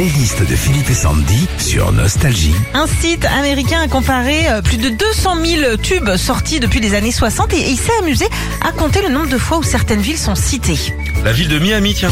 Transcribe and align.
playlist 0.00 0.40
de 0.40 0.56
Philippe 0.56 0.88
et 0.88 0.94
Sandy 0.94 1.46
sur 1.58 1.92
Nostalgie. 1.92 2.54
Un 2.72 2.86
site 2.86 3.26
américain 3.26 3.82
a 3.82 3.86
comparé 3.86 4.48
euh, 4.48 4.62
plus 4.62 4.78
de 4.78 4.88
200 4.88 5.44
000 5.44 5.76
tubes 5.76 6.16
sortis 6.16 6.58
depuis 6.58 6.80
les 6.80 6.94
années 6.94 7.12
60 7.12 7.52
et 7.52 7.68
il 7.68 7.76
s'est 7.76 7.92
amusé 8.00 8.24
à 8.66 8.72
compter 8.72 9.02
le 9.02 9.10
nombre 9.10 9.28
de 9.28 9.36
fois 9.36 9.58
où 9.58 9.62
certaines 9.62 10.00
villes 10.00 10.16
sont 10.16 10.34
citées. 10.34 10.78
La 11.22 11.32
ville 11.32 11.48
de 11.48 11.58
Miami, 11.58 11.92
tiens. 11.92 12.10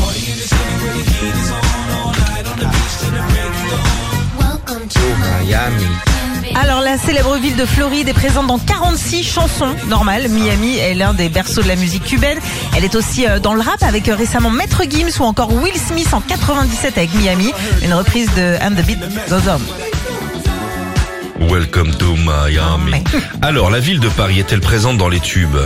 Alors 6.61 6.81
la 6.81 6.99
célèbre 6.99 7.37
ville 7.37 7.55
de 7.55 7.65
Floride 7.65 8.09
est 8.09 8.15
présente 8.15 8.49
dans 8.49 8.59
46 8.59 9.23
chansons 9.23 9.77
normales. 9.87 10.29
Miami 10.29 10.77
est 10.77 10.95
l'un 10.95 11.15
des 11.15 11.29
berceaux 11.29 11.63
de 11.63 11.69
la 11.69 11.77
musique 11.77 12.03
cubaine. 12.03 12.37
Elle 12.77 12.85
est 12.85 12.97
aussi 12.97 13.29
euh, 13.29 13.39
dans 13.39 13.55
le 13.55 13.61
rap 13.61 13.81
avec 13.85 14.09
euh, 14.09 14.17
récemment 14.17 14.51
Maître 14.51 14.83
Gims 14.91 15.21
ou 15.21 15.23
encore 15.23 15.53
Will 15.53 15.77
Smith 15.77 16.13
en 16.13 16.21
97 16.21 16.99
avec 16.99 17.15
Miami, 17.15 17.53
une 17.85 17.95
reprise 17.95 18.29
de 18.35 18.57
And 18.61 18.73
the 18.73 18.85
Beat 18.85 18.99
Goes 19.29 19.49
On. 19.49 19.61
Welcome 21.47 21.95
to 21.95 22.17
Miami. 22.17 23.05
Alors, 23.41 23.71
la 23.71 23.79
ville 23.79 24.01
de 24.01 24.09
Paris 24.09 24.41
est-elle 24.41 24.61
présente 24.61 24.99
dans 24.99 25.09
les 25.09 25.21
tubes? 25.21 25.57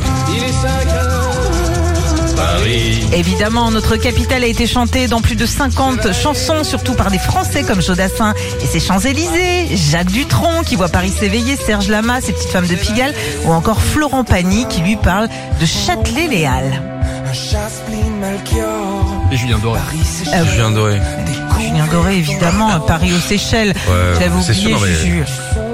Paris. 2.35 3.07
Évidemment, 3.13 3.71
notre 3.71 3.97
capitale 3.97 4.45
a 4.45 4.47
été 4.47 4.67
chantée 4.67 5.07
dans 5.09 5.21
plus 5.21 5.37
de 5.37 5.47
50 5.47 6.13
chansons, 6.13 6.65
surtout 6.65 6.95
par 6.95 7.11
des 7.11 7.19
Français 7.19 7.63
comme 7.63 7.81
Jodassin 7.83 8.35
et 8.63 8.67
ses 8.67 8.81
Champs-Élysées, 8.81 9.69
Jacques 9.77 10.11
Dutronc 10.11 10.63
qui 10.65 10.77
voit 10.77 10.89
Paris 10.89 11.11
s'éveiller, 11.11 11.57
Serge 11.57 11.89
Lama, 11.89 12.21
ses 12.21 12.33
petites 12.33 12.51
femmes 12.51 12.67
de 12.67 12.75
Pigalle, 12.75 13.15
ou 13.45 13.53
encore 13.53 13.81
Florent 13.81 14.25
Pagny 14.25 14.67
qui 14.69 14.81
lui 14.81 14.97
parle 14.97 15.29
de 15.61 15.67
Châtelet-Léal. 15.67 16.83
Et 19.31 19.37
Julien 19.37 19.59
Doré. 19.59 19.81
Euh, 20.35 20.45
Julien 20.45 20.71
Doré. 20.71 21.01
Julien 21.59 21.87
Doré, 21.87 22.17
évidemment, 22.17 22.81
Paris 22.81 23.13
aux 23.13 23.21
Seychelles. 23.21 23.69
Ouais, 23.89 24.15
J'avais 24.19 24.43
c'est 24.43 24.53
sûr, 24.53 24.77
oublié. 24.77 24.95
Non, 25.01 25.25
mais 25.61 25.72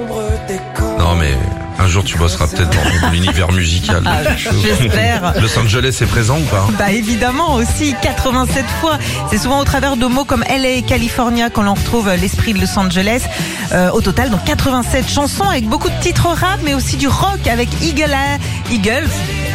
un 1.79 1.87
jour 1.87 2.03
tu 2.03 2.17
bosseras 2.17 2.47
peut-être 2.47 2.69
dans 2.69 3.09
l'univers 3.09 3.51
musical. 3.51 4.03
Ah, 4.05 4.35
J'espère. 4.35 5.33
Los 5.41 5.57
Angeles 5.57 5.97
est 6.01 6.05
présent 6.05 6.37
ou 6.39 6.43
pas? 6.43 6.67
Bah 6.77 6.91
évidemment 6.91 7.55
aussi 7.55 7.95
87 8.01 8.65
fois. 8.81 8.97
C'est 9.29 9.37
souvent 9.37 9.59
au 9.59 9.63
travers 9.63 9.95
de 9.95 10.05
mots 10.05 10.25
comme 10.25 10.43
LA 10.43 10.69
et 10.69 10.81
California 10.81 11.49
qu'on 11.49 11.67
en 11.67 11.73
retrouve 11.73 12.09
l'esprit 12.19 12.53
de 12.53 12.59
Los 12.59 12.77
Angeles. 12.77 13.23
Euh, 13.71 13.91
au 13.91 14.01
total, 14.01 14.29
donc 14.29 14.43
87 14.45 15.09
chansons 15.09 15.43
avec 15.43 15.65
beaucoup 15.65 15.89
de 15.89 15.99
titres 16.01 16.27
rap, 16.27 16.59
mais 16.63 16.73
aussi 16.73 16.97
du 16.97 17.07
rock 17.07 17.47
avec 17.49 17.69
Eagle 17.81 18.15
Eagles, 18.71 19.09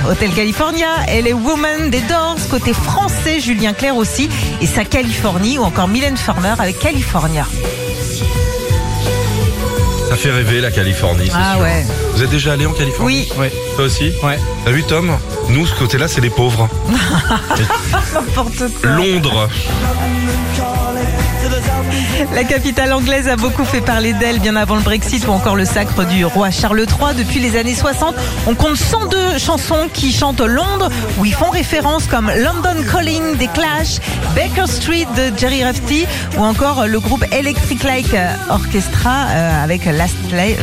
Hotel 0.08 0.30
California, 0.32 0.88
LA 1.08 1.34
Woman, 1.34 1.90
des 1.90 2.00
Doors, 2.02 2.36
côté 2.50 2.72
français, 2.72 3.40
Julien 3.40 3.72
Clerc 3.72 3.96
aussi, 3.96 4.28
et 4.60 4.66
sa 4.66 4.84
Californie, 4.84 5.58
ou 5.58 5.62
encore 5.62 5.88
Mylène 5.88 6.16
Farmer 6.16 6.54
avec 6.58 6.78
California. 6.78 7.46
Ça 10.14 10.20
fait 10.20 10.30
rêver 10.30 10.60
la 10.60 10.70
Californie, 10.70 11.26
c'est 11.26 11.32
Ah 11.36 11.54
sûr. 11.54 11.62
ouais. 11.64 11.84
Vous 12.14 12.22
êtes 12.22 12.30
déjà 12.30 12.52
allé 12.52 12.66
en 12.66 12.72
Californie 12.72 13.26
Oui, 13.32 13.36
Ouais. 13.36 13.52
Toi 13.74 13.86
aussi 13.86 14.12
Ouais. 14.22 14.38
T'as 14.64 14.70
vu 14.70 14.84
Tom? 14.84 15.10
Nous, 15.48 15.66
ce 15.66 15.74
côté-là, 15.74 16.06
c'est 16.06 16.20
les 16.20 16.30
pauvres. 16.30 16.68
n'importe 18.14 18.58
quoi. 18.80 18.90
Londres. 18.90 19.48
La 22.32 22.44
capitale 22.44 22.92
anglaise 22.92 23.28
a 23.28 23.36
beaucoup 23.36 23.64
fait 23.64 23.80
parler 23.80 24.12
d'elle 24.14 24.40
bien 24.40 24.56
avant 24.56 24.76
le 24.76 24.82
Brexit 24.82 25.26
ou 25.26 25.30
encore 25.30 25.56
le 25.56 25.64
sacre 25.64 26.04
du 26.04 26.24
roi 26.24 26.50
Charles 26.50 26.80
III. 26.80 27.14
Depuis 27.16 27.40
les 27.40 27.56
années 27.56 27.74
60, 27.74 28.14
on 28.46 28.54
compte 28.54 28.76
102 28.76 29.38
chansons 29.38 29.88
qui 29.92 30.12
chantent 30.12 30.40
Londres 30.40 30.90
où 31.18 31.24
ils 31.24 31.34
font 31.34 31.50
référence 31.50 32.06
comme 32.06 32.30
London 32.30 32.82
Calling 32.90 33.36
des 33.36 33.48
Clash, 33.48 33.98
Baker 34.34 34.66
Street 34.66 35.06
de 35.16 35.36
Jerry 35.36 35.64
Rafferty 35.64 36.06
ou 36.38 36.42
encore 36.42 36.86
le 36.86 37.00
groupe 37.00 37.24
Electric 37.32 37.82
Like 37.82 38.16
Orchestra 38.48 39.26
euh, 39.28 39.64
avec 39.64 39.84
Last 39.84 40.16
Lay. 40.32 40.56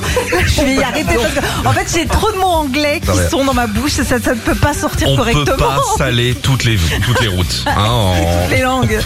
Je 0.46 0.60
vais 0.62 0.74
y 0.74 0.82
arrêter 0.82 1.14
parce 1.16 1.32
que, 1.34 1.68
en 1.68 1.72
fait, 1.72 1.86
j'ai 1.92 2.06
trop 2.06 2.30
de 2.32 2.36
mots 2.38 2.46
anglais 2.46 3.00
qui 3.00 3.30
sont 3.30 3.44
dans 3.44 3.54
ma 3.54 3.66
bouche 3.66 3.98
et 3.98 4.04
ça, 4.04 4.20
ça 4.20 4.34
ne 4.34 4.40
peut 4.40 4.54
pas 4.54 4.74
sortir 4.74 5.08
On 5.10 5.16
correctement. 5.16 5.44
peut 5.44 5.56
pas 5.56 5.78
saler 5.98 6.34
toutes 6.34 6.64
les, 6.64 6.76
toutes 7.04 7.20
les 7.20 7.28
routes. 7.28 7.64
hein, 7.66 7.74
en- 7.84 8.48
Les 8.50 8.60
langues. 8.62 8.98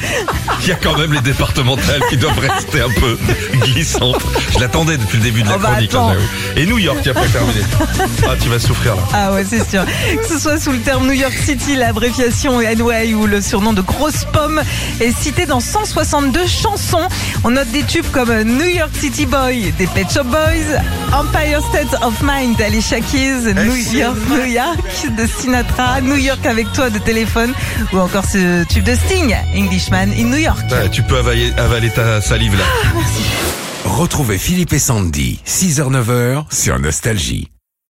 Il 0.63 0.69
y 0.69 0.73
a 0.73 0.77
quand 0.77 0.97
même 0.99 1.13
les 1.13 1.21
départementales 1.21 2.03
qui 2.11 2.17
doivent 2.17 2.39
rester 2.39 2.81
un 2.81 2.91
peu 2.91 3.19
glissantes. 3.63 4.23
Je 4.55 4.59
l'attendais 4.61 4.97
depuis 4.97 5.19
le 5.19 5.25
début 5.25 5.43
de 5.43 5.49
la 5.49 5.57
Oh 5.57 5.59
bah 5.59 5.71
chronique. 5.73 5.95
hein. 5.95 6.15
Et 6.57 6.67
New 6.67 6.79
York, 6.79 7.01
qui 7.03 7.11
a 7.11 7.15
pas 7.15 7.27
terminé. 7.27 7.61
Ah, 8.29 8.35
tu 8.41 8.49
vas 8.49 8.59
souffrir 8.59 8.97
là. 8.97 9.03
Ah 9.13 9.33
ouais, 9.33 9.45
c'est 9.49 9.69
sûr. 9.69 9.85
Que 9.85 10.27
ce 10.27 10.39
soit 10.39 10.59
sous 10.59 10.73
le 10.73 10.79
terme 10.79 11.07
New 11.07 11.13
York 11.13 11.35
City, 11.45 11.77
l'abréviation 11.77 12.61
NY 12.61 13.15
ou 13.15 13.27
le 13.27 13.41
surnom 13.41 13.73
de 13.73 13.81
Grosse 13.83 14.25
Pomme 14.33 14.61
est 15.01 15.17
cité 15.17 15.47
dans 15.47 15.61
162 15.61 16.47
chansons. 16.47 17.09
On 17.45 17.51
note 17.51 17.71
des 17.71 17.83
tubes 17.83 18.07
comme 18.13 18.31
New 18.43 18.67
York 18.69 18.91
City 18.99 19.27
Boy 19.27 19.73
des 19.79 19.87
Pet 19.87 20.07
Shop 20.13 20.25
Boys, 20.25 20.80
Empire 21.13 21.61
State 21.71 22.03
of 22.03 22.21
Mind 22.23 22.57
d'Alicia 22.57 23.01
Keys, 23.01 23.53
New 23.55 23.99
York, 23.99 24.17
New 24.29 24.45
York 24.45 24.79
de 25.17 25.27
Sinatra, 25.27 26.01
New 26.01 26.17
York 26.17 26.45
avec 26.47 26.73
toi 26.73 26.91
de 26.91 26.99
téléphone 26.99 27.53
ou 27.93 27.99
encore 27.99 28.25
ce 28.25 28.65
tube 28.65 28.85
de 28.85 28.95
Sting, 28.95 29.35
Englishman 29.55 30.11
in 30.17 30.25
New 30.25 30.39
York. 30.39 30.59
Ouais, 30.71 30.89
tu 30.91 31.03
peux 31.03 31.19
avaler, 31.19 31.53
avaler 31.57 31.91
ta 31.91 32.21
salive 32.21 32.57
là. 32.57 32.65
Retrouvez 33.85 34.39
Philippe 34.39 34.73
et 34.73 34.79
Sandy, 34.79 35.41
6h-9h 35.47 36.45
sur 36.51 36.79
Nostalgie. 36.79 37.49